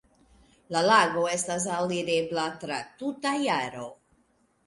[0.75, 3.85] La lago estas alirebla tra tuta jaro.